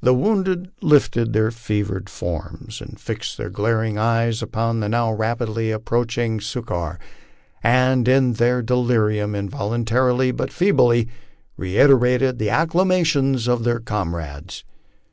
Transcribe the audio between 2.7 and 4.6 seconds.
and fixed their glaring eyes